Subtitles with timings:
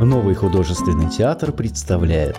[0.00, 2.38] Новый художественный театр представляет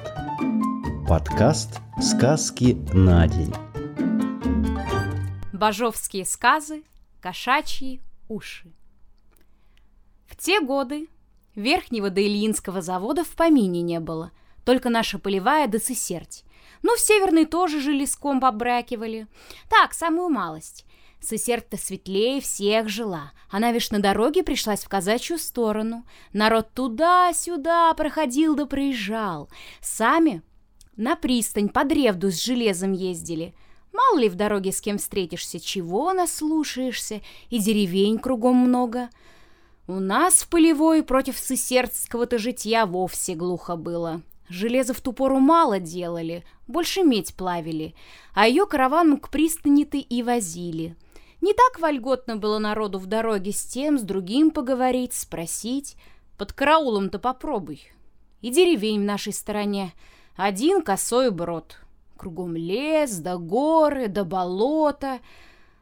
[1.08, 3.54] подкаст «Сказки на день».
[5.54, 6.82] Бажовские сказы,
[7.22, 8.74] кошачьи уши.
[10.26, 11.08] В те годы
[11.54, 14.32] верхнего до Ильинского завода в помине не было,
[14.66, 16.44] только наша полевая да сысерть.
[16.82, 19.28] Ну, в северной тоже же леском побракивали.
[19.70, 20.84] Так, самую малость.
[21.22, 23.32] Сысерть-то светлее всех жила.
[23.50, 26.04] Она вишь на дороге пришлась в казачью сторону.
[26.34, 29.48] Народ туда-сюда проходил да проезжал.
[29.82, 30.42] Сами
[30.98, 33.54] на пристань под Ревду с железом ездили.
[33.94, 39.10] Мало ли в дороге с кем встретишься, чего наслушаешься, и деревень кругом много.
[39.88, 44.22] У нас в полевой против сысердского-то житья вовсе глухо было.
[44.48, 47.94] Железо в ту пору мало делали, больше медь плавили,
[48.34, 50.96] а ее караваном к пристани-то и возили.
[51.42, 55.98] Не так вольготно было народу в дороге с тем, с другим поговорить, спросить.
[56.38, 57.92] Под караулом-то попробуй.
[58.42, 59.94] И деревень в нашей стороне.
[60.36, 61.78] Один косой брод.
[62.16, 65.20] Кругом лес, да горы, да болото.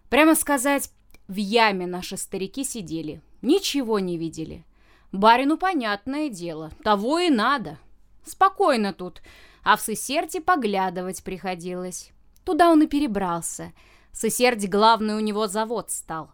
[0.10, 0.90] Прямо сказать,
[1.28, 3.22] в яме наши старики сидели.
[3.42, 4.66] Ничего не видели.
[5.12, 7.78] Барину понятное дело, того и надо.
[8.26, 9.22] Спокойно тут,
[9.64, 12.12] а в Сысерде поглядывать приходилось.
[12.46, 13.74] Туда он и перебрался.
[14.12, 16.32] В Сысерде главный у него завод стал.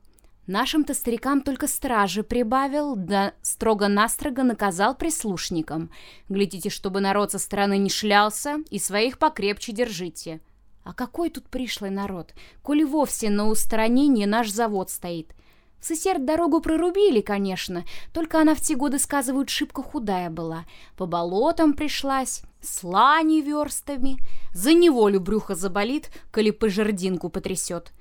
[0.47, 5.89] Нашим-то старикам только стражи прибавил, да строго-настрого наказал прислушникам.
[6.29, 10.41] Глядите, чтобы народ со стороны не шлялся, и своих покрепче держите.
[10.83, 15.33] А какой тут пришлый народ, коли вовсе на устранении наш завод стоит—
[15.81, 20.65] Сысер дорогу прорубили, конечно, только она в те годы, сказывают, шибко худая была.
[20.97, 24.17] По болотам пришлась, слани верстами.
[24.53, 27.91] За неволю брюхо заболит, коли по жердинку потрясет.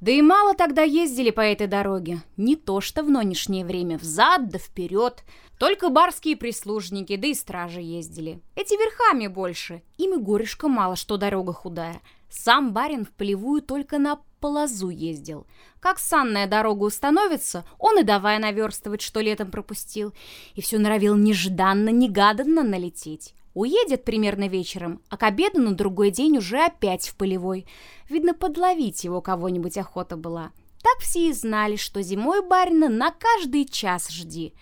[0.00, 2.22] Да и мало тогда ездили по этой дороге.
[2.38, 5.22] Не то что в нынешнее время, взад да вперед.
[5.58, 8.40] Только барские прислужники, да и стражи ездили.
[8.56, 9.82] Эти верхами больше.
[9.98, 12.00] Им и горюшка мало, что дорога худая.
[12.30, 15.46] Сам барин в полевую только на полозу ездил.
[15.80, 20.12] Как санная дорога установится, он и давай наверстывать, что летом пропустил.
[20.54, 23.34] И все норовил нежданно-негаданно налететь.
[23.54, 27.66] Уедет примерно вечером, а к обеду на другой день уже опять в полевой.
[28.08, 30.52] Видно, подловить его кого-нибудь охота была.
[30.82, 34.54] Так все и знали, что зимой барина на каждый час жди.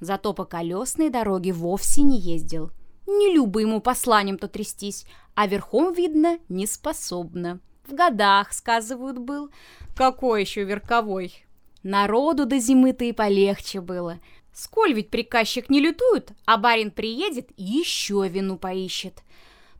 [0.00, 2.70] Зато по колесной дороге вовсе не ездил.
[3.06, 7.60] Не любо ему посланием-то трястись, а верхом, видно, не способна.
[7.86, 9.50] В годах, сказывают, был.
[9.94, 11.44] Какой еще верковой?
[11.82, 14.20] Народу до зимы-то и полегче было.
[14.52, 19.22] Сколь ведь приказчик не лютует, а барин приедет и еще вину поищет.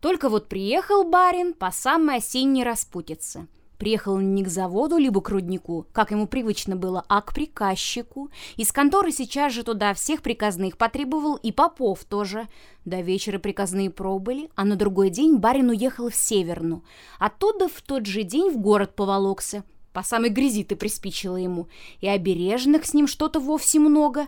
[0.00, 3.46] Только вот приехал барин по самой осенней распутице.
[3.78, 8.30] Приехал не к заводу, либо к руднику, как ему привычно было, а к приказчику.
[8.56, 12.48] Из конторы сейчас же туда всех приказных потребовал и попов тоже.
[12.84, 16.84] До вечера приказные пробыли, а на другой день барин уехал в Северну.
[17.18, 19.64] Оттуда в тот же день в город поволокся.
[19.92, 21.68] По самой грязи ты приспичило ему.
[22.00, 24.26] И обережных с ним что-то вовсе много.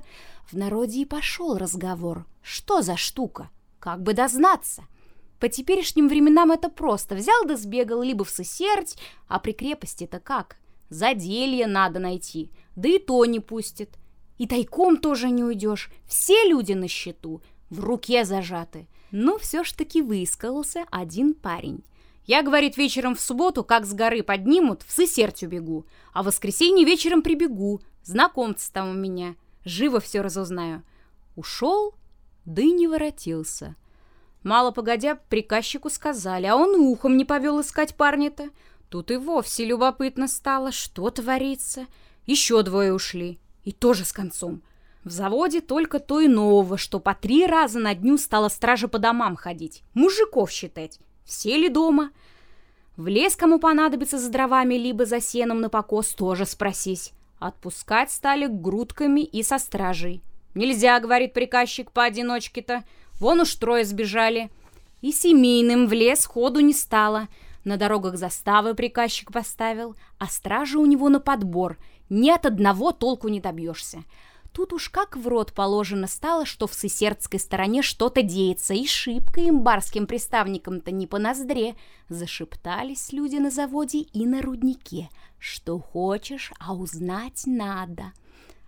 [0.51, 2.25] В народе и пошел разговор.
[2.43, 3.51] Что за штука?
[3.79, 4.85] Как бы дознаться?—
[5.39, 7.15] по теперешним временам это просто.
[7.15, 8.97] Взял да сбегал либо в сосерть,
[9.29, 10.57] а при крепости-то как?
[10.89, 13.91] Заделье надо найти, да и то не пустит.
[14.39, 15.91] И тайком тоже не уйдешь.
[16.07, 18.87] Все люди на счету, в руке зажаты.
[19.11, 21.83] Но все ж таки высказался один парень.
[22.27, 26.85] Я, говорит, вечером в субботу, как с горы поднимут, в сысерть убегу, а в воскресенье
[26.85, 27.81] вечером прибегу.
[28.03, 29.37] Знакомцы там у меня.
[29.65, 30.83] Живо все разузнаю.
[31.37, 31.95] Ушел,
[32.45, 33.77] да и не воротился.
[34.47, 38.51] Мало погодя, приказчику сказали, а он ухом не повел искать парня-то.
[38.89, 41.87] Тут и вовсе любопытно стало, что творится.
[42.27, 44.63] Еще двое ушли, и тоже с концом.
[45.03, 49.01] В заводе только то и нового, что по три раза на дню стала стража по
[49.01, 51.01] домам ходить, мужиков считать.
[51.25, 52.13] Все ли дома?
[52.97, 57.11] В лес кому понадобится за дровами, либо за сеном на покос, тоже спросись.
[57.41, 60.23] Отпускать стали грудками и со стражей.
[60.55, 62.85] «Нельзя,— говорит приказчик,— поодиночке-то.
[63.21, 64.51] Вон уж трое сбежали.
[65.01, 67.29] И семейным в лес ходу не стало.
[67.65, 71.79] На дорогах заставы приказчик поставил, а стражи у него на подбор.
[72.09, 74.05] Ни от одного толку не добьешься.
[74.53, 79.41] Тут уж как в рот положено стало, что в сысердской стороне что-то деется, и шибко
[79.41, 81.75] им барским приставникам-то не по ноздре.
[82.09, 85.11] Зашептались люди на заводе и на руднике.
[85.39, 88.13] Что хочешь, а узнать надо.—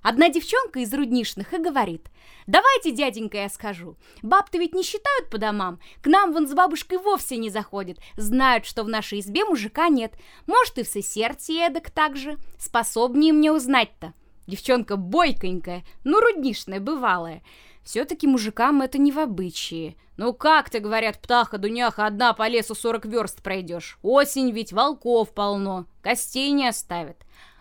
[0.09, 2.07] Одна девчонка из руднишных и говорит,
[2.47, 3.99] «Давайте, дяденька, я скажу.
[4.23, 5.81] Баб-то ведь не считают по домам.
[6.01, 7.99] К нам вон с бабушкой вовсе не заходят.
[8.17, 10.15] Знают, что в нашей избе мужика нет.
[10.47, 12.39] Может, и в сесерте эдак так же.
[12.59, 14.15] Способнее мне узнать-то.
[14.47, 17.43] Девчонка бойконькая, ну, руднишная, бывалая.
[17.85, 19.95] Все-таки мужикам это не в обычае.
[20.17, 23.99] Ну как ты, говорят, птаха-дуняха, одна по лесу сорок верст пройдешь?
[24.01, 27.19] Осень ведь, волков полно, костей не оставят.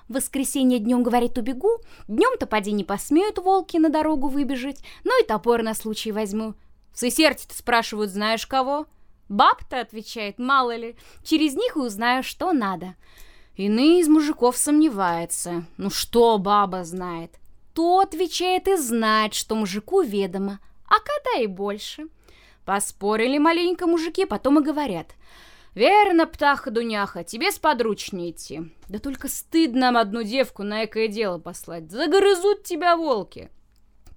[0.10, 5.64] Воскресенье днем, говорит, убегу, днем-то поди не посмеют волки на дорогу выбежать, ну и топор
[5.64, 6.54] на случай возьму.
[6.94, 8.88] В Сесерте-то спрашивают, знаешь кого?
[9.30, 12.96] Баб-то, отвечает, мало ли, через них и узнаю, что надо.
[13.56, 15.66] Иные из мужиков сомневается.
[15.78, 17.38] Ну что баба знает?
[17.78, 22.08] то отвечает и знает, что мужику ведомо, а когда и больше.
[22.66, 25.14] Поспорили маленько мужики, потом и говорят.
[25.78, 28.62] «Верно, птаха-дуняха, тебе сподручнее идти.
[28.90, 31.92] Да только стыдно нам одну девку на экое дело послать.
[31.92, 33.52] Загрызут тебя волки».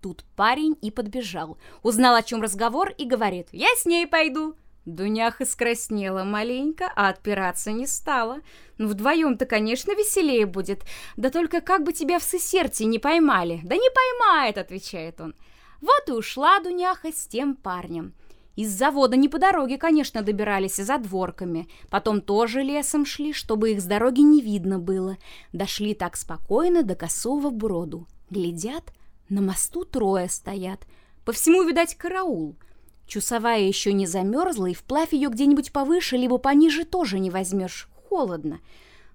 [0.00, 4.56] Тут парень и подбежал, узнал, о чем разговор, и говорит, «Я с ней пойду».
[4.86, 8.38] Дуняха скраснела маленько, а отпираться не стала.
[8.78, 10.86] Ну, вдвоем-то, конечно, веселее будет.
[11.18, 13.60] Да только как бы тебя в сесерте не поймали.
[13.64, 15.34] Да не поймает, отвечает он.
[15.82, 18.14] Вот и ушла Дуняха с тем парнем.
[18.56, 21.69] Из завода не по дороге, конечно, добирались, а за дворками.
[21.88, 25.17] Потом тоже лесом шли, чтобы их с дороги не видно было.
[25.52, 28.06] Дошли так спокойно до косого броду.
[28.31, 28.93] Глядят,
[29.29, 30.87] на мосту трое стоят.
[31.25, 32.56] По всему, видать, караул—
[33.11, 37.88] Чусовая еще не замерзла, и вплавь ее где-нибудь повыше, либо пониже тоже не возьмешь.
[38.08, 38.61] Холодно.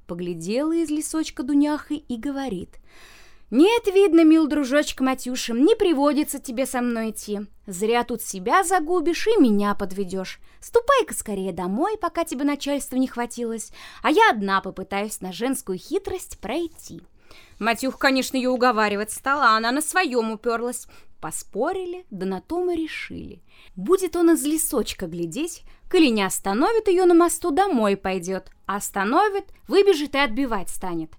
[0.05, 2.71] Поглядела из лесочка Дуняха и говорит.
[3.51, 7.41] «Нет, видно, мил дружочек Матюша, не приводится тебе со мной идти.
[7.67, 10.39] Зря тут себя загубишь и меня подведешь.
[10.59, 13.71] Ступай-ка скорее домой, пока тебе начальства не хватилось,
[14.01, 17.01] а я одна попытаюсь на женскую хитрость пройти».
[17.59, 20.87] Матюх, конечно, ее уговаривать стала, а она на своем уперлась.
[21.21, 23.41] Поспорили, да на том и решили.
[23.75, 29.45] Будет он из лесочка глядеть, коли не остановит ее на мосту, домой пойдет, а остановит,
[29.67, 31.11] выбежит и отбивать станет.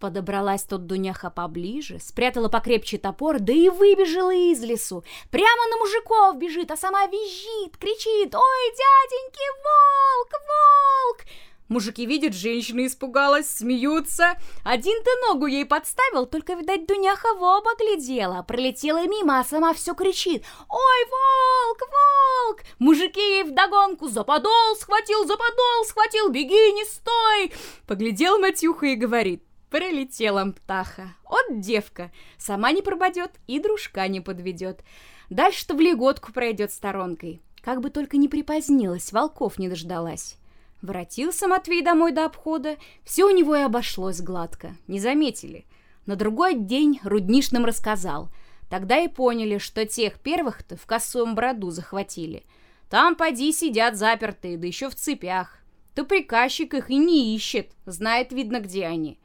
[0.00, 5.02] Подобралась тут Дуняха поближе, спрятала покрепче топор, да и выбежала из лесу.
[5.30, 11.26] Прямо на мужиков бежит, а сама визжит, кричит «Ой, дяденьки, волк, волк!»
[11.68, 14.38] Мужики видят, женщина испугалась, смеются.
[14.64, 18.42] Один-то ногу ей подставил, только, видать, Дуняха в оба глядела.
[18.42, 20.44] Пролетела мимо, а сама все кричит.
[20.68, 27.52] «Ой, волк, волк!» Мужики ей вдогонку «За подол схватил, за подол схватил, беги, не стой!»
[27.86, 29.42] Поглядел Матюха и говорит.
[29.70, 31.14] Пролетела птаха.
[31.24, 32.10] от девка.
[32.38, 34.82] Сама не пропадет и дружка не подведет.
[35.28, 37.42] Дальше-то в леготку пройдет сторонкой.
[37.60, 40.36] Как бы только не припозднилась, волков не дождалась.
[40.80, 45.66] Воротился Матвей домой до обхода, все у него и обошлось гладко, не заметили.
[46.06, 48.30] На другой день Руднишным рассказал.
[48.70, 52.44] Тогда и поняли, что тех первых-то в косом броду захватили.
[52.88, 55.58] Там, поди, сидят запертые, да еще в цепях.
[55.94, 59.18] То приказчик их и не ищет, знает, видно, где они.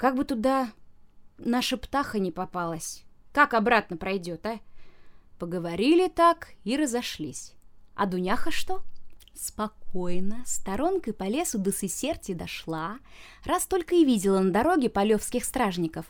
[0.00, 0.72] Как бы туда
[1.36, 3.04] наша птаха не попалась.
[3.34, 4.58] Как обратно пройдет, а?
[5.38, 7.52] Поговорили так и разошлись.
[7.94, 8.82] А Дуняха что?—
[9.34, 12.98] Спокойно, сторонкой по лесу до Сесерти дошла,
[13.44, 16.06] раз только и видела на дороге полевских стражников.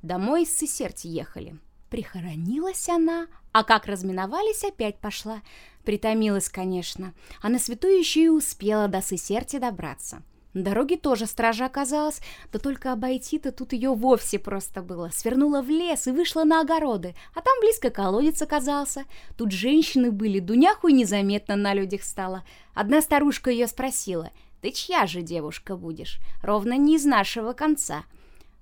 [0.00, 1.58] Домой из Сесерти ехали.
[1.90, 5.42] Прихоронилась она, а как разминовались, опять пошла.
[5.84, 7.12] Притомилась, конечно,
[7.42, 10.22] а на святую еще и успела до Сесерти добраться.
[10.54, 12.20] На дороге тоже стража оказалась,
[12.52, 15.10] да только обойти-то тут ее вовсе просто было.
[15.12, 19.04] Свернула в лес и вышла на огороды, а там близко колодец оказался.
[19.36, 22.44] Тут женщины были, Дуняху и незаметно на людях стало.
[22.72, 24.30] Одна старушка ее спросила,
[24.62, 26.20] «Ты чья же девушка будешь?
[26.42, 28.04] Ровно не из нашего конца».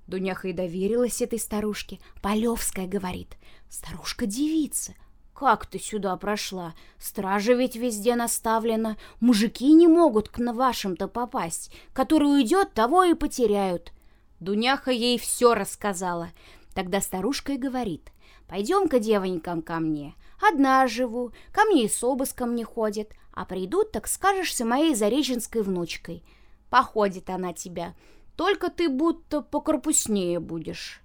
[0.07, 2.01] Дуняха и доверилась этой старушке.
[2.23, 3.37] Полевская говорит.
[3.69, 4.95] Старушка девица,
[5.43, 6.73] «Как ты сюда прошла?
[7.01, 8.97] Стража ведь везде наставлена.
[9.19, 11.75] Мужики не могут к вашим-то попасть.
[11.93, 13.93] Который уйдет, того и потеряют».
[14.39, 16.29] Дуняха ей все рассказала.
[16.75, 18.13] Тогда старушка и говорит.
[18.47, 20.15] «Пойдем-ка, девонькам, ко мне.
[20.41, 23.11] Одна живу, ко мне и с обыском не ходит.
[23.33, 26.23] А придут, так скажешься моей зареченской внучкой.
[26.71, 27.97] Походит она тебя.
[28.37, 31.01] Только ты будто покорпуснее будешь».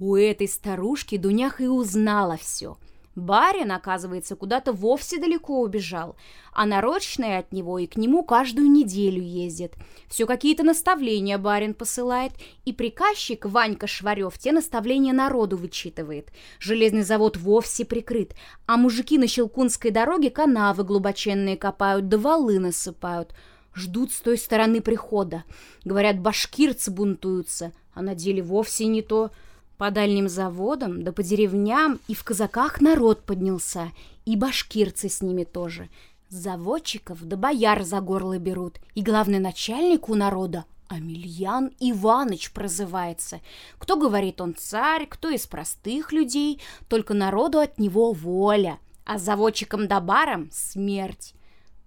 [0.00, 2.76] У этой старушки Дуняха и узнала все—
[3.16, 6.16] Барин, оказывается, куда-то вовсе далеко убежал,
[6.52, 9.74] а нарочные от него и к нему каждую неделю ездит.
[10.08, 12.32] Все какие-то наставления барин посылает,
[12.64, 16.30] и приказчик Ванька Шварев те наставления народу вычитывает.
[16.60, 18.34] Железный завод вовсе прикрыт,
[18.66, 23.34] а мужики на Щелкунской дороге канавы глубоченные копают, да валы насыпают.
[23.74, 25.44] Ждут с той стороны прихода.
[25.84, 29.32] Говорят, башкирцы бунтуются, а на деле вовсе не то–
[29.80, 33.92] по дальним заводам, да по деревням и в казаках народ поднялся,
[34.26, 35.88] и башкирцы с ними тоже.
[36.28, 43.40] Заводчиков да бояр за горло берут, и главный начальник у народа Амельян Иваныч прозывается.
[43.78, 46.60] Кто говорит, он царь, кто из простых людей,
[46.90, 51.32] только народу от него воля, а заводчиком да баром смерть.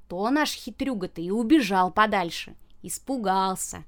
[0.10, 3.84] То наш хитрюга-то и убежал подальше, испугался.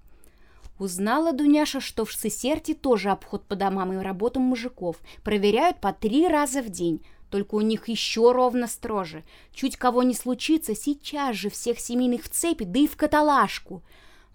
[0.78, 4.98] Узнала Дуняша, что в Сесерте тоже обход по домам и работам мужиков.
[5.24, 7.06] Проверяют по три раза в день.
[7.30, 9.24] Только у них еще ровно строже.
[9.54, 13.84] Чуть кого не случится, сейчас же всех семейных в цепи, да и в каталажку.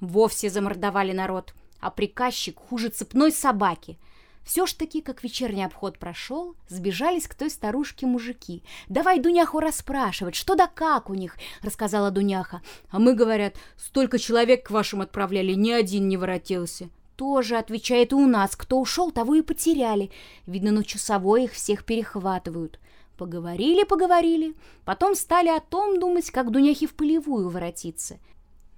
[0.00, 3.98] Вовсе замордовали народ, а приказчик хуже цепной собаки.
[4.44, 8.62] Все ж таки, как вечерний обход прошел, сбежались к той старушке мужики.
[8.88, 12.62] «Давай Дуняху расспрашивать, что да как у них»,— рассказала Дуняха.
[12.90, 16.88] «А мы, говорят, столько человек к вашим отправляли, ни один не воротился».
[17.16, 20.10] «Тоже»,— отвечает и у нас, кто ушел, того и потеряли.
[20.46, 22.80] Видно, на часовой их всех перехватывают.
[23.18, 24.54] Поговорили, поговорили,
[24.86, 28.18] потом стали о том думать, как Дуняхе в полевую воротиться.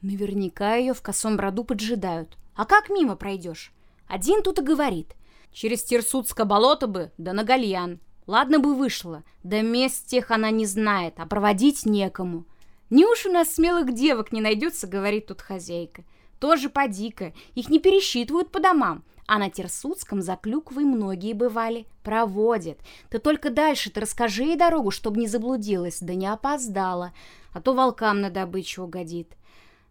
[0.02, 2.36] Наверняка ее в косом броду поджидают.
[2.56, 3.72] А как мимо пройдешь?
[4.08, 5.14] Один тут и говорит.
[5.52, 8.00] Через Терсудское болото бы, да на гальян.
[8.26, 12.46] Ладно бы вышло, да мест тех она не знает, а проводить некому.
[12.88, 16.04] Не уж у нас смелых девок не найдется, говорит тут хозяйка.
[16.38, 19.04] Тоже поди-ка, их не пересчитывают по домам.
[19.26, 21.86] А на Терсудском за клюквой многие бывали.
[22.02, 22.78] Проводят.
[23.08, 27.12] Ты только дальше-то расскажи ей дорогу, чтобы не заблудилась, да не опоздала.
[27.52, 29.32] А то волкам на добычу угодит.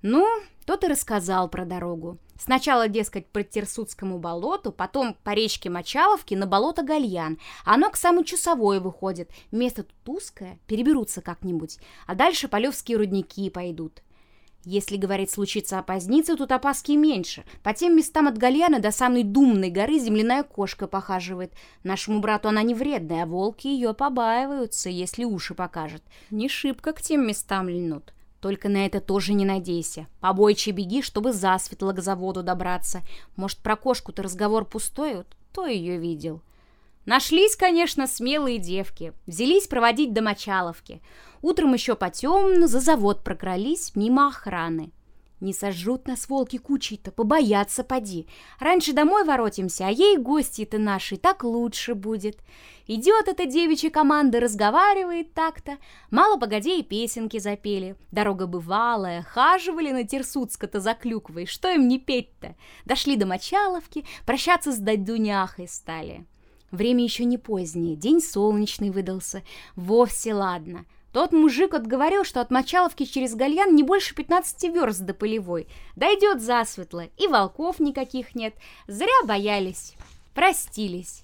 [0.01, 0.27] Ну,
[0.65, 2.18] тот и рассказал про дорогу.
[2.43, 7.38] Сначала, дескать, по Терсудскому болоту, потом по речке Мочаловки на болото Гальян.
[7.63, 9.29] Оно к самой Чусовой выходит.
[9.51, 11.77] Место тут узкое, переберутся как-нибудь.
[12.07, 14.01] А дальше полевские рудники пойдут.
[14.63, 17.43] Если, говорит, случится опоздниться, тут опаски меньше.
[17.62, 21.53] По тем местам от Гальяна до самой Думной горы земляная кошка похаживает.
[21.83, 26.01] Нашему брату она не вредная, а волки ее побаиваются, если уши покажет.
[26.31, 28.15] Не шибко к тем местам льнут.
[28.41, 30.07] Только на это тоже не надейся.
[30.19, 33.03] Побойче беги, чтобы засветло к заводу добраться.
[33.36, 35.24] Может, про кошку-то разговор пустой?
[35.51, 36.41] Кто ее видел?
[37.05, 39.13] Нашлись, конечно, смелые девки.
[39.27, 41.01] Взялись проводить до Мочаловки.
[41.43, 44.91] Утром еще потемно за завод прокрались мимо охраны.
[45.41, 48.27] Не сожрут нас волки кучей-то, побоятся поди.
[48.60, 52.38] Раньше домой воротимся, а ей гости-то наши так лучше будет.
[52.86, 55.77] Идет эта девичья команда, разговаривает так-то.
[56.12, 57.95] Мало погоди и песенки запели.
[58.12, 61.48] Дорога бывалая, хаживали на Терсуцко-то за клюквой.
[61.48, 62.55] Что им не петь-то?
[62.86, 66.27] Дошли до Мочаловки, прощаться с Дадуняхой стали.
[66.69, 69.41] Время еще не позднее, день солнечный выдался.
[69.75, 70.86] Вовсе ладно.
[71.12, 75.68] Тот мужик отговорил, что от Мочаловки через Гальян не больше 15 верст до полевой.
[75.96, 78.56] Дойдет засветло, и волков никаких нет.
[78.88, 79.96] Зря боялись.
[80.34, 81.24] Простились.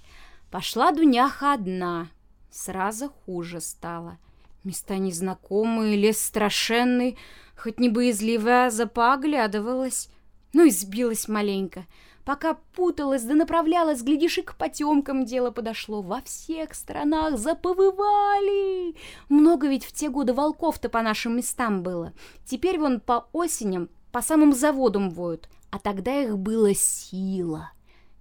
[0.51, 2.09] Пошла Дуняха одна.
[2.51, 4.17] Сразу хуже стало.
[4.63, 7.17] Места незнакомые, лес страшенный.
[7.55, 10.09] Хоть не боязливая, а запа оглядывалась.
[10.51, 11.85] Ну и сбилась маленько.
[12.27, 16.01] Пока путалась да направлялась, глядишь, и к потемкам дело подошло.
[16.01, 18.97] Во всех странах заповывали.
[19.29, 22.11] Много ведь в те годы волков-то по нашим местам было.
[22.45, 25.47] Теперь вон по осеням по самым заводам воют.
[25.71, 27.71] А тогда их было сила.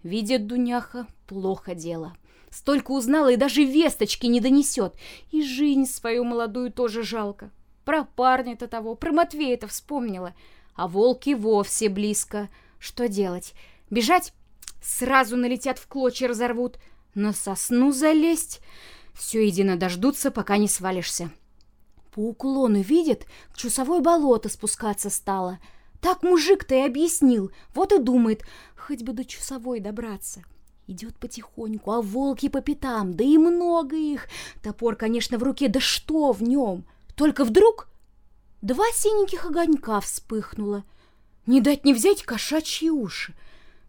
[0.04, 2.12] Видит Дуняха, плохо дело.
[2.50, 4.94] Столько узнала и даже весточки не донесет.
[5.32, 7.50] И жизнь свою молодую тоже жалко.
[7.84, 10.32] Про парня-то того, про Матвея-то вспомнила.
[10.76, 12.48] А волки вовсе близко.
[12.78, 13.52] Что делать?
[13.90, 14.32] Бежать?
[14.82, 16.78] Сразу налетят в клочья, разорвут.
[17.14, 18.60] На сосну залезть?
[19.14, 21.30] Все едино дождутся, пока не свалишься.
[22.12, 25.58] По уклону видит, к чусовой болото спускаться стало.
[26.00, 27.50] Так мужик-то и объяснил.
[27.74, 28.42] Вот и думает,
[28.76, 30.42] хоть бы до часовой добраться.
[30.86, 34.28] Идет потихоньку, а волки по пятам, да и много их.
[34.62, 36.84] Топор, конечно, в руке, да что в нем?
[37.16, 37.88] Только вдруг
[38.62, 40.84] два синеньких огонька вспыхнуло.
[41.46, 43.34] Не дать не взять кошачьи уши—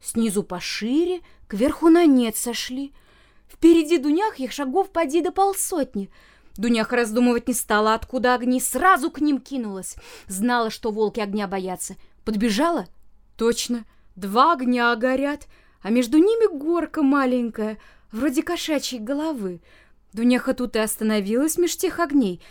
[0.07, 2.93] Снизу пошире, кверху на нет сошли.
[3.49, 6.09] Впереди Дунях их шагов поди до полсотни.
[6.55, 9.97] Дуняха раздумывать не стала, откуда огни, сразу к ним кинулась.
[10.29, 11.97] Знала, что волки огня боятся.
[12.23, 12.87] Подбежала?
[13.35, 13.83] Точно,
[14.15, 15.47] два огня горят,
[15.81, 17.77] а между ними горка маленькая,
[18.13, 19.59] вроде кошачьей головы.
[20.13, 22.41] Дуняха тут и остановилась меж тех огней.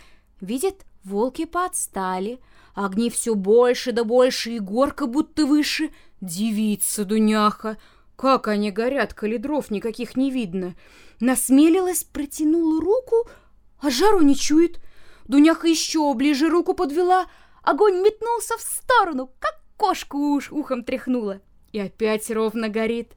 [0.41, 2.39] Видит, волки подстали,
[2.75, 5.89] огни все больше да больше, и горка будто выше—
[6.21, 7.77] Девица, Дуняха!
[8.15, 10.75] Как они горят, коли дров никаких не видно.
[11.19, 13.29] Насмелилась, протянула руку,
[13.79, 14.79] а жару не чует.
[15.27, 17.27] Дуняха еще ближе руку подвела.
[17.61, 21.41] Огонь метнулся в сторону, как кошку уж ухом тряхнула.
[21.71, 23.13] И опять ровно горит.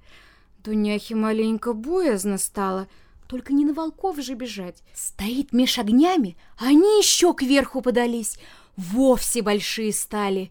[0.59, 2.87] Дуняхе маленько боязно стало.
[3.27, 4.83] Только не на волков же бежать.
[4.93, 8.39] Стоит меж огнями, а они еще кверху подались.
[8.77, 10.51] вовсе большие стали.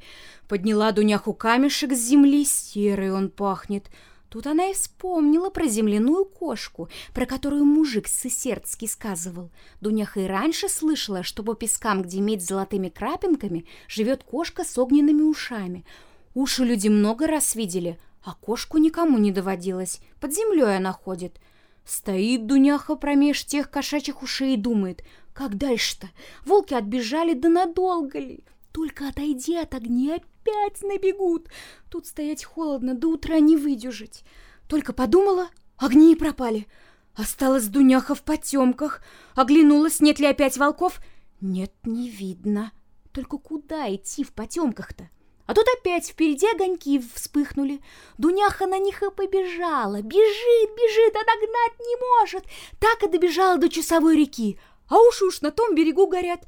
[0.49, 3.85] Подняла Дуняху камешек с земли, серый он пахнет.
[4.29, 9.51] Тут она и вспомнила про земляную кошку, про которую мужик Сысердский сказывал.
[9.79, 14.75] Дуняха и раньше слышала, что по пескам, где медь с золотыми крапинками, живет кошка с
[14.79, 15.85] огненными ушами.
[16.33, 20.01] Уши люди много раз видели, а кошку никому не доводилось.
[20.19, 21.39] Под землей она ходит.
[21.85, 26.09] Стоит Дуняха промеж тех кошачьих ушей и думает, как дальше-то?
[26.43, 28.43] Волки отбежали, да надолго ли?
[28.71, 31.49] Только отойди от огня, опять набегут.
[31.89, 34.23] Тут стоять холодно, до утра не выдержать.
[34.67, 36.67] Только подумала, огни и пропали.
[37.15, 39.01] Осталась Дуняха в потемках.
[39.35, 41.01] Оглянулась, нет ли опять волков.
[41.41, 42.71] Нет, не видно.
[43.11, 45.09] Только куда идти в потемках-то?
[45.47, 47.81] А тут опять впереди огоньки вспыхнули.
[48.19, 50.03] Дуняха на них и побежала.
[50.03, 52.43] Бежит, бежит, а догнать не может.
[52.79, 54.59] Так и добежала до часовой реки.
[54.87, 56.45] А уж уж на том берегу горят.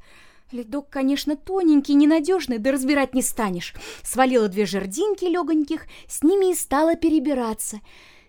[0.52, 3.74] Ледок, конечно, тоненький, ненадежный, да разбирать не станешь.
[4.02, 7.80] Свалила две жердинки легоньких, с ними и стала перебираться.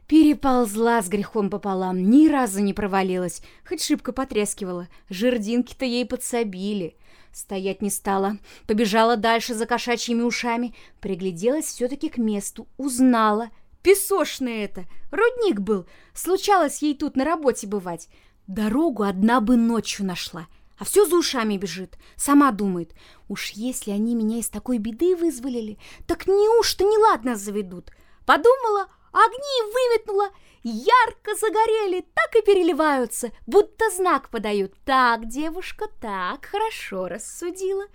[0.08, 4.88] Переползла с грехом пополам, ни разу не провалилась, хоть шибко потрескивала.
[5.10, 6.96] Жердинки-то ей подсобили.
[7.34, 8.38] Стоять не стала,
[8.68, 13.50] побежала дальше за кошачьими ушами, пригляделась все-таки к месту, узнала.
[13.82, 18.08] Песочный это, рудник был, случалось ей тут на работе бывать.
[18.48, 21.98] Дорогу одна бы ночью нашла— а все за ушами бежит.
[22.15, 22.94] Сама думает,
[23.27, 25.77] уж если они меня из такой беды вызволили,
[26.08, 27.92] так неужто неладно заведут?
[28.25, 30.30] Подумала, огни выметнула,
[30.63, 34.74] ярко загорели, так и переливаются, будто знак подают.
[34.86, 37.86] Так, девушка, так, хорошо рассудила.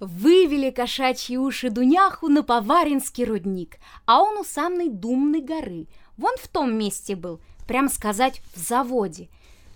[0.00, 5.86] Вывели кошачьи уши Дуняху на Поваринский рудник, а он у самой Думной горы.
[6.16, 9.28] Вон в том месте был, прям сказать, в заводе.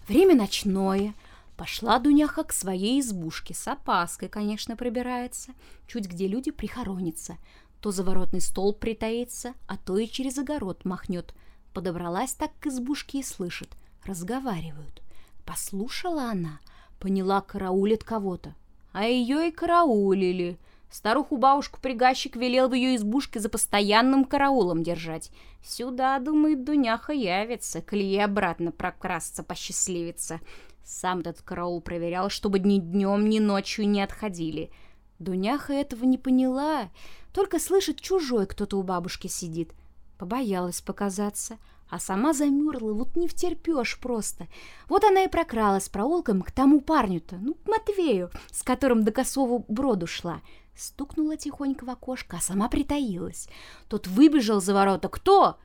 [0.09, 1.15] Время ночное,
[1.57, 5.53] Пошла Дуняха к своей избушке, с опаской, конечно, пробирается,
[5.87, 7.37] чуть где люди прихоронятся.
[7.81, 11.35] То за воротный стол притаится, а то и через огород махнет.
[11.75, 13.69] Подобралась так к избушке и слышит,
[14.05, 15.03] разговаривают.
[15.45, 16.61] Послушала она,
[16.99, 18.55] поняла, караулит кого-то.
[18.93, 20.59] А ее и караулили.
[20.91, 25.31] Старуху-бабушку пригащик велел в ее избушке за постоянным караулом держать.
[25.65, 30.39] Сюда, думает, Дуняха явится, коли обратно прокрасться посчастливится.
[30.85, 34.71] Сам этот караул проверял, чтобы ни днем, ни ночью не отходили.
[35.19, 36.91] Дуняха этого не поняла,
[37.33, 39.73] только слышит, чужой кто-то у бабушки сидит.
[40.19, 44.49] Побоялась показаться, а сама замерзла, вот не втерпешь просто.
[44.89, 49.65] Вот она и прокралась проулком к тому парню-то, ну, к Матвею, с которым до косову
[49.69, 50.41] броду шла.
[50.75, 53.49] Стукнула тихонько в окошко, а сама притаилась.
[53.89, 55.09] Тот выбежал за ворота.
[55.09, 55.59] «Кто?»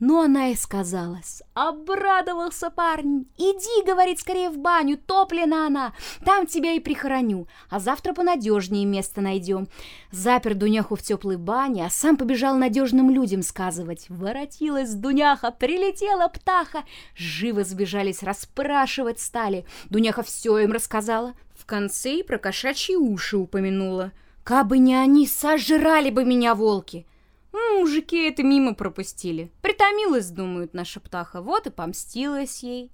[0.00, 1.42] Ну, она и сказалась.
[1.54, 3.26] Обрадовался парень.
[3.36, 5.92] «Иди,— говорит,— скорее в баню, топлена она.
[6.24, 9.66] Там тебя и прихороню, а завтра понадежнее место найдем».
[10.12, 14.06] Запер Дуняху в теплой бане, а сам побежал надежным людям сказывать.
[14.08, 16.84] Воротилась Дуняха, прилетела птаха.
[17.16, 19.66] Живо сбежались, расспрашивать стали.
[19.90, 21.34] Дуняха все им рассказала.
[21.56, 24.12] В конце и про кошачьи уши упомянула.
[24.44, 27.04] «Кабы не они, сожрали бы меня волки!»
[27.52, 29.50] Мужики это мимо пропустили.
[29.62, 32.90] Притомилась, думают, наша птаха, вот и помстилась ей.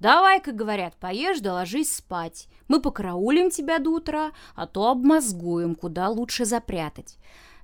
[0.00, 2.48] Давай-ка, говорят, поешь да ложись спать.
[2.68, 7.16] Мы покараулим тебя до утра, а то обмозгуем, куда лучше запрятать.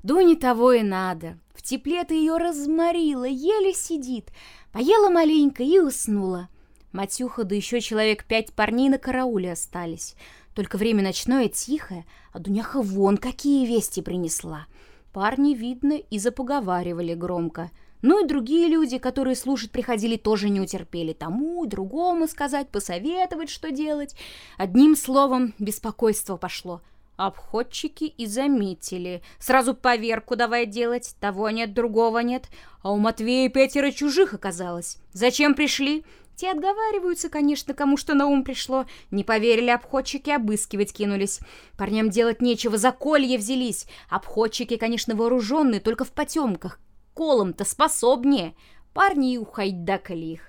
[0.03, 1.39] Дуне того и надо.
[1.55, 4.31] В тепле ты ее разморила, еле сидит.
[4.73, 6.49] Поела маленько и уснула.
[6.93, 10.15] Матюха, да еще человек пять парней на карауле остались.
[10.55, 14.67] Только время ночное тихое, а Дуняха вон какие вести принесла—
[15.13, 17.71] Парни, видно, и запоговаривали громко.
[18.03, 21.13] Ну и другие люди, которые слушать приходили, тоже не утерпели.
[21.13, 24.15] Тому другому сказать, посоветовать, что делать.
[24.57, 26.81] Одним словом, беспокойство пошло.
[27.17, 29.21] Обходчики и заметили.
[29.39, 31.15] Сразу поверку давай делать.
[31.21, 32.49] Того нет, другого нет.
[32.83, 34.97] А у Матвея пятеро чужих оказалось.
[35.13, 36.05] Зачем пришли?
[36.41, 38.87] Те отговариваются, конечно, кому что на ум пришло.
[39.11, 41.41] Не поверили обходчики, обыскивать кинулись.
[41.77, 43.87] Парням делать нечего, за колье взялись.
[44.09, 46.81] Обходчики, конечно, вооруженные, только в потемках.
[47.13, 48.55] Колом-то способнее.
[48.95, 50.41] Парни и ухайдакали их.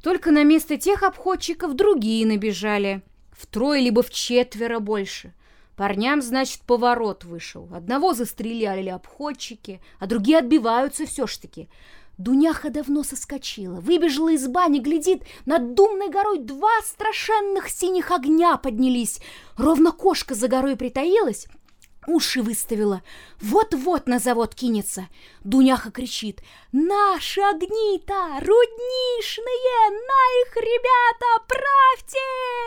[0.00, 3.02] Только на место тех обходчиков другие набежали.
[3.32, 5.34] Втрое либо в четверо больше.
[5.74, 7.68] Парням, значит, поворот вышел.
[7.74, 11.68] Одного застреляли обходчики, а другие отбиваются все ж таки.
[12.20, 19.22] Дуняха давно соскочила, выбежала из бани, глядит, над думной горой два страшенных синих огня поднялись.
[19.56, 21.46] Ровно кошка за горой притаилась,
[22.06, 23.02] уши выставила.
[23.40, 25.08] Вот-вот на завод кинется.
[25.44, 26.40] Дуняха кричит.
[26.72, 29.90] «Наши огни-то руднишные!
[29.90, 32.18] На их, ребята, правьте!»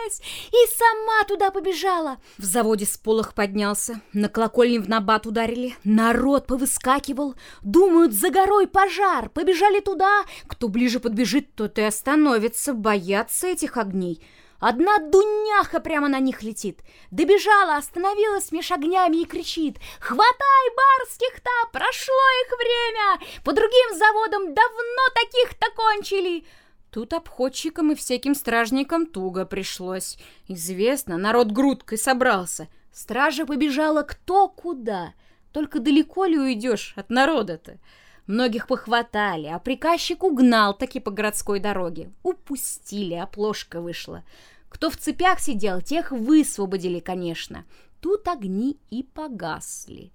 [0.04, 0.20] лес!
[0.48, 2.18] И сама туда побежала.
[2.38, 7.34] В заводе сполох поднялся, на колокольне в набат ударили, народ повыскакивал.
[7.62, 10.24] Думают, за горой пожар, побежали туда.
[10.46, 14.20] Кто ближе подбежит, тот и остановится, боятся этих огней.
[14.60, 16.80] Одна дуняха прямо на них летит.
[17.10, 19.78] Добежала, остановилась меж огнями и кричит.
[20.00, 21.50] «Хватай барских-то!
[21.72, 22.14] Прошло
[22.44, 23.42] их время!
[23.44, 26.46] По другим заводам давно таких-то кончили!»
[26.90, 30.16] Тут обходчикам и всяким стражникам туго пришлось.
[30.46, 32.68] Известно, народ грудкой собрался.
[32.92, 35.14] Стража побежала кто куда.
[35.52, 37.78] Только далеко ли уйдешь от народа-то?
[38.26, 42.10] Многих похватали, а приказчик угнал таки по городской дороге.
[42.22, 44.24] Упустили, оплошка вышла.
[44.70, 47.64] Кто в цепях сидел, тех высвободили, конечно.
[48.00, 50.10] Тут огни и погасли.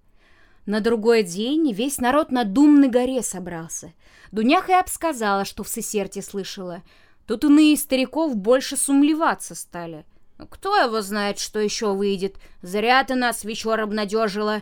[0.65, 3.93] На другой день весь народ на Думной горе собрался.
[4.31, 6.83] Дуняха и обсказала, что в Сесерте слышала.
[7.25, 10.05] Тут иные стариков больше сумлеваться стали.
[10.49, 12.37] Кто его знает, что еще выйдет?
[12.61, 14.61] Зря ты нас вечер обнадежила.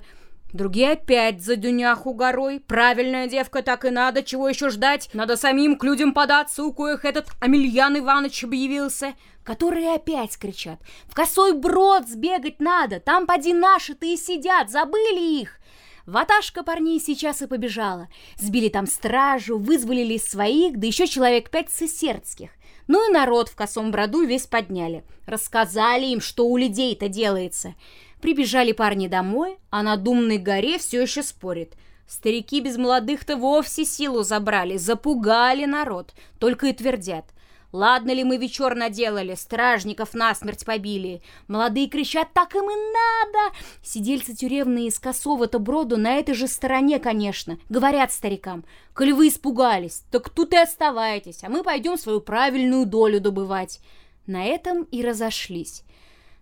[0.53, 2.59] Другие опять за Дуняху горой.
[2.59, 4.23] Правильная девка, так и надо.
[4.23, 5.09] Чего еще ждать?
[5.13, 9.13] Надо самим к людям податься, у коих этот Амельян Иванович объявился.
[9.43, 10.79] Которые опять кричат.
[11.07, 12.99] В косой брод сбегать надо.
[12.99, 14.69] Там поди наши-то и сидят.
[14.69, 15.59] Забыли их.
[16.05, 18.07] Ваташка парней сейчас и побежала.
[18.37, 22.51] Сбили там стражу, вызволили своих, да еще человек пять сесердских.
[22.87, 25.03] Ну и народ в косом броду весь подняли.
[25.25, 27.75] Рассказали им, что у людей-то делается.
[28.21, 31.73] Прибежали парни домой, а на Думной горе все еще спорит.
[32.07, 37.25] Старики без молодых-то вовсе силу забрали, запугали народ, только и твердят.
[37.73, 41.21] Ладно ли мы вечер наделали, стражников насмерть побили.
[41.49, 43.55] Молодые кричат, так им и надо.
[43.83, 47.59] Сидельцы тюремные из косого-то броду на этой же стороне, конечно.
[47.67, 53.19] Говорят старикам, коли вы испугались, так тут и оставайтесь, а мы пойдем свою правильную долю
[53.19, 53.81] добывать.
[54.27, 55.83] На этом и разошлись.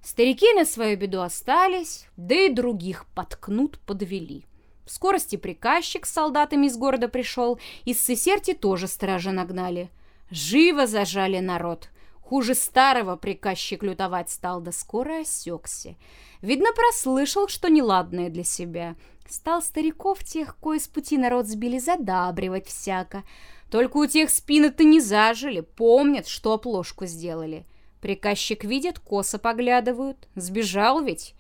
[0.05, 4.45] Старики на свою беду остались, да и других подкнут подвели.
[4.85, 9.89] В скорости приказчик с солдатами из города пришел, из Сесерти тоже стражи нагнали.
[10.29, 11.89] Живо зажали народ.
[12.21, 15.95] Хуже старого приказчик лютовать стал, да скоро осекся.
[16.39, 18.95] Видно, прослышал, что неладное для себя.
[19.27, 23.23] Стал стариков тех, кое с пути народ сбили, задабривать всяко.
[23.71, 27.65] Только у тех спины-то не зажили, помнят, что оплошку сделали.—
[28.05, 30.27] Приказчик видит, косо поглядывают.
[30.35, 31.33] Сбежал ведь.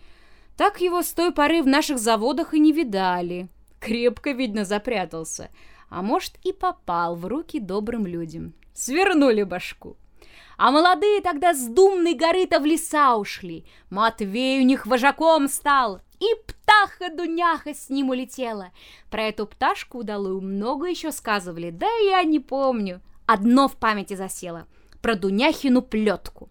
[0.57, 3.49] Так его с той поры в наших заводах и не видали.
[3.79, 5.51] Крепко, видно, запрятался.
[5.91, 8.55] А может, и попал в руки добрым людям.
[8.73, 9.95] Свернули башку.
[10.57, 13.67] А молодые тогда с думной горы-то в леса ушли.
[13.91, 16.01] Матвей у них вожаком стал.
[16.19, 18.71] И птаха-дуняха с ним улетела.
[19.11, 23.01] Про эту пташку удалую много еще сказывали, да я не помню.
[23.27, 24.65] Одно в памяти засело.
[25.03, 26.49] Про Дуняхину плетку.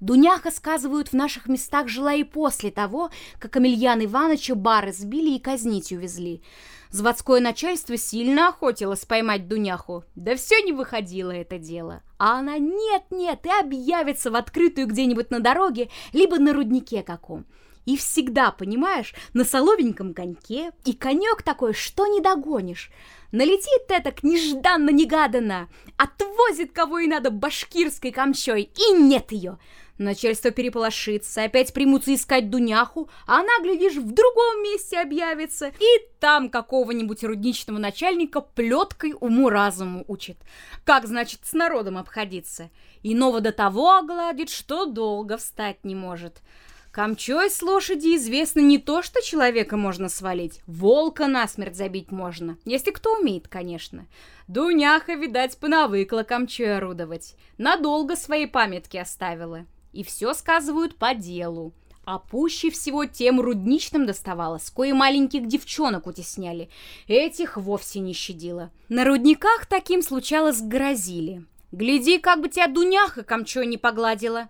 [0.00, 5.40] Дуняха, сказывают, в наших местах жила и после того, как Амельян Ивановича бары сбили и
[5.40, 6.42] казнить увезли.
[6.90, 12.02] Заводское начальство сильно охотилось поймать Дуняху, да все не выходило это дело.
[12.18, 17.46] А она нет-нет и объявится в открытую где-нибудь на дороге, либо на руднике каком.
[17.86, 22.90] И всегда, понимаешь, на соловеньком коньке, и конек такой, что не догонишь.
[23.30, 29.58] Налетит этак нежданно-негаданно, отвозит кого и надо башкирской камчой, и нет ее.
[29.98, 35.86] Начальство переполошится, опять примутся искать Дуняху, а она, глядишь, в другом месте объявится, и
[36.20, 40.36] там какого-нибудь рудничного начальника плеткой уму-разуму учит.
[40.84, 42.70] Как, значит, с народом обходиться?
[43.02, 46.42] Иного до того огладит, что долго встать не может.
[46.90, 52.90] Камчой с лошади известно не то, что человека можно свалить, волка насмерть забить можно, если
[52.90, 54.06] кто умеет, конечно.
[54.48, 61.72] Дуняха, видать, понавыкла камчой орудовать, надолго свои памятки оставила и все сказывают по делу.
[62.04, 66.70] А пуще всего тем рудничным доставалось, кое маленьких девчонок утесняли.
[67.08, 68.70] Этих вовсе не щадило.
[68.88, 71.44] На рудниках таким случалось грозили.
[71.72, 74.48] Гляди, как бы тебя Дуняха камчой не погладила.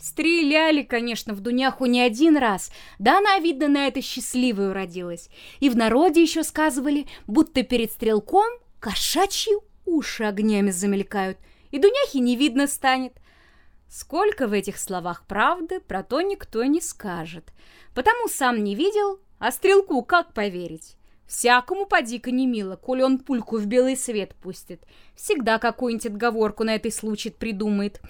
[0.00, 5.30] Стреляли, конечно, в Дуняху не один раз, да она, видно, на это счастливой родилась.
[5.60, 8.46] И в народе еще сказывали, будто перед стрелком
[8.80, 11.38] кошачьи уши огнями замелькают,
[11.70, 13.14] и Дуняхи не видно станет.
[13.88, 17.52] Сколько в этих словах правды, про то никто не скажет.
[17.94, 20.96] Потому сам не видел, а стрелку как поверить?
[21.26, 24.82] Всякому поди-ка не мило, коли он пульку в белый свет пустит.
[25.14, 28.00] Всегда какую-нибудь отговорку на этой случай придумает.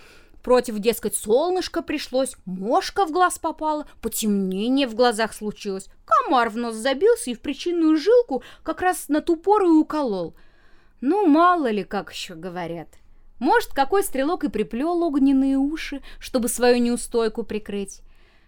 [0.42, 6.74] Против, дескать, солнышко пришлось, мошка в глаз попала, потемнение в глазах случилось, комар в нос
[6.74, 10.34] забился и в причинную жилку как раз на ту пору и уколол.
[11.00, 12.88] Ну, мало ли, как еще говорят.
[13.44, 18.00] Может, какой стрелок и приплел огненные уши, чтобы свою неустойку прикрыть.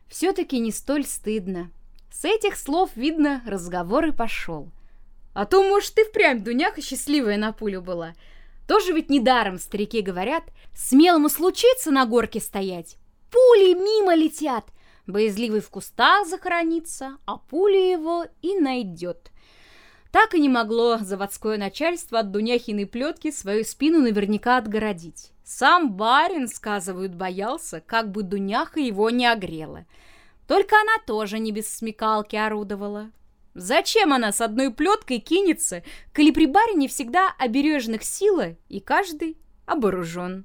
[0.08, 1.70] Все-таки не столь стыдно.
[2.10, 4.70] С этих слов, видно, разговор и пошел.
[5.34, 8.14] А то, может, ты впрямь, Дуняха, счастливая на пулю была.
[8.66, 12.96] Тоже ведь недаром старики говорят, смелому случится на горке стоять.
[13.30, 14.64] Пули мимо летят,
[15.06, 19.30] боязливый в кустах захоронится, а пуля его и найдет.
[20.10, 25.32] Так и не могло заводское начальство от Дуняхиной плетки свою спину наверняка отгородить.
[25.44, 29.84] Сам барин, сказывают, боялся, как бы Дуняха его не огрела.
[30.46, 33.10] Только она тоже не без смекалки орудовала.
[33.54, 35.82] Зачем она с одной плеткой кинется,
[36.14, 40.44] коли при барине всегда обережных сила и каждый оборужен?